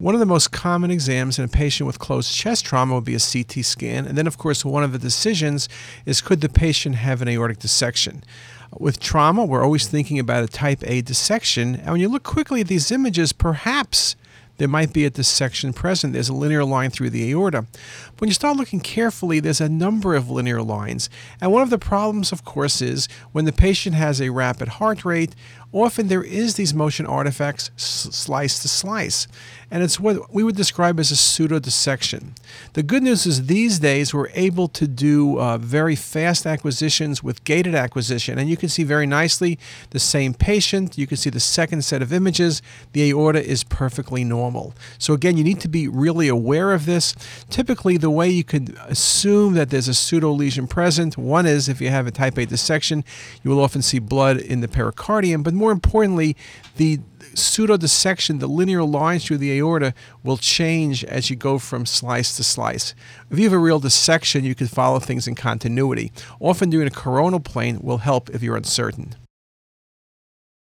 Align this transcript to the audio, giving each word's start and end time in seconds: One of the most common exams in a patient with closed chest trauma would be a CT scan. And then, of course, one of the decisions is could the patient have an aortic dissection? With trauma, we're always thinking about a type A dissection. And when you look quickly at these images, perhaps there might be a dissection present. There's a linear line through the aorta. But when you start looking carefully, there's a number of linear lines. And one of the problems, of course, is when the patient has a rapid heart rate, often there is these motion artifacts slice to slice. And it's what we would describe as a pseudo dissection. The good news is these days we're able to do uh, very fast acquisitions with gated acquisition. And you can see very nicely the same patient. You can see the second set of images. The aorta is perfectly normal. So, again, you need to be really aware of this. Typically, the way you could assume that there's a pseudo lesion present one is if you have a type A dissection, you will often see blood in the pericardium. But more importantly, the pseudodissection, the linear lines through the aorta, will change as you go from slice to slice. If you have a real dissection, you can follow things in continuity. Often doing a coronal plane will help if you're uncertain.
One 0.00 0.14
of 0.14 0.20
the 0.20 0.26
most 0.26 0.52
common 0.52 0.92
exams 0.92 1.40
in 1.40 1.44
a 1.44 1.48
patient 1.48 1.88
with 1.88 1.98
closed 1.98 2.32
chest 2.32 2.64
trauma 2.64 2.94
would 2.94 3.02
be 3.02 3.16
a 3.16 3.18
CT 3.18 3.64
scan. 3.64 4.06
And 4.06 4.16
then, 4.16 4.28
of 4.28 4.38
course, 4.38 4.64
one 4.64 4.84
of 4.84 4.92
the 4.92 4.98
decisions 4.98 5.68
is 6.06 6.20
could 6.20 6.40
the 6.40 6.48
patient 6.48 6.94
have 6.94 7.20
an 7.20 7.26
aortic 7.26 7.58
dissection? 7.58 8.22
With 8.78 9.00
trauma, 9.00 9.44
we're 9.44 9.64
always 9.64 9.88
thinking 9.88 10.20
about 10.20 10.44
a 10.44 10.46
type 10.46 10.84
A 10.86 11.00
dissection. 11.00 11.74
And 11.74 11.90
when 11.90 12.00
you 12.00 12.08
look 12.08 12.22
quickly 12.22 12.60
at 12.60 12.68
these 12.68 12.92
images, 12.92 13.32
perhaps 13.32 14.14
there 14.58 14.68
might 14.68 14.92
be 14.92 15.04
a 15.04 15.10
dissection 15.10 15.72
present. 15.72 16.12
There's 16.12 16.28
a 16.28 16.34
linear 16.34 16.64
line 16.64 16.90
through 16.90 17.10
the 17.10 17.30
aorta. 17.30 17.62
But 17.62 18.20
when 18.20 18.28
you 18.28 18.34
start 18.34 18.56
looking 18.56 18.80
carefully, 18.80 19.40
there's 19.40 19.60
a 19.60 19.68
number 19.68 20.14
of 20.14 20.30
linear 20.30 20.62
lines. 20.62 21.08
And 21.40 21.50
one 21.50 21.62
of 21.62 21.70
the 21.70 21.78
problems, 21.78 22.30
of 22.30 22.44
course, 22.44 22.80
is 22.82 23.08
when 23.32 23.46
the 23.46 23.52
patient 23.52 23.96
has 23.96 24.20
a 24.20 24.30
rapid 24.30 24.68
heart 24.68 25.04
rate, 25.04 25.34
often 25.72 26.08
there 26.08 26.22
is 26.22 26.54
these 26.54 26.72
motion 26.72 27.06
artifacts 27.06 27.70
slice 27.76 28.60
to 28.62 28.68
slice. 28.68 29.28
And 29.70 29.82
it's 29.82 30.00
what 30.00 30.32
we 30.32 30.42
would 30.42 30.56
describe 30.56 30.98
as 30.98 31.10
a 31.10 31.16
pseudo 31.16 31.58
dissection. 31.58 32.34
The 32.72 32.82
good 32.82 33.02
news 33.02 33.26
is 33.26 33.46
these 33.46 33.78
days 33.78 34.14
we're 34.14 34.30
able 34.32 34.66
to 34.68 34.88
do 34.88 35.38
uh, 35.38 35.58
very 35.58 35.94
fast 35.94 36.46
acquisitions 36.46 37.22
with 37.22 37.44
gated 37.44 37.74
acquisition. 37.74 38.38
And 38.38 38.48
you 38.48 38.56
can 38.56 38.70
see 38.70 38.82
very 38.82 39.06
nicely 39.06 39.58
the 39.90 39.98
same 39.98 40.32
patient. 40.32 40.96
You 40.96 41.06
can 41.06 41.18
see 41.18 41.28
the 41.28 41.38
second 41.38 41.82
set 41.84 42.00
of 42.00 42.14
images. 42.14 42.62
The 42.92 43.10
aorta 43.10 43.44
is 43.44 43.62
perfectly 43.62 44.24
normal. 44.24 44.72
So, 44.96 45.12
again, 45.12 45.36
you 45.36 45.44
need 45.44 45.60
to 45.60 45.68
be 45.68 45.86
really 45.86 46.28
aware 46.28 46.72
of 46.72 46.86
this. 46.86 47.14
Typically, 47.50 47.98
the 47.98 48.10
way 48.10 48.30
you 48.30 48.44
could 48.44 48.74
assume 48.86 49.52
that 49.54 49.68
there's 49.68 49.88
a 49.88 49.94
pseudo 49.94 50.32
lesion 50.32 50.66
present 50.66 51.18
one 51.18 51.44
is 51.44 51.68
if 51.68 51.78
you 51.82 51.90
have 51.90 52.06
a 52.06 52.10
type 52.10 52.38
A 52.38 52.46
dissection, 52.46 53.04
you 53.42 53.50
will 53.50 53.60
often 53.60 53.82
see 53.82 53.98
blood 53.98 54.38
in 54.38 54.62
the 54.62 54.68
pericardium. 54.68 55.42
But 55.42 55.52
more 55.58 55.72
importantly, 55.72 56.36
the 56.76 57.00
pseudodissection, 57.34 58.40
the 58.40 58.46
linear 58.46 58.82
lines 58.82 59.24
through 59.24 59.38
the 59.38 59.52
aorta, 59.58 59.94
will 60.22 60.36
change 60.36 61.04
as 61.04 61.30
you 61.30 61.36
go 61.36 61.58
from 61.58 61.86
slice 61.86 62.36
to 62.36 62.44
slice. 62.44 62.94
If 63.30 63.38
you 63.38 63.44
have 63.44 63.52
a 63.52 63.58
real 63.58 63.80
dissection, 63.80 64.44
you 64.44 64.54
can 64.54 64.66
follow 64.66 64.98
things 64.98 65.28
in 65.28 65.34
continuity. 65.34 66.12
Often 66.40 66.70
doing 66.70 66.86
a 66.86 66.90
coronal 66.90 67.40
plane 67.40 67.80
will 67.82 67.98
help 67.98 68.30
if 68.30 68.42
you're 68.42 68.56
uncertain. 68.56 69.14